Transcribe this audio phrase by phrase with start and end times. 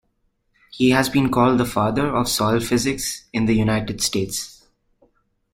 [0.71, 4.65] He has been called the father of soil physics in the United States.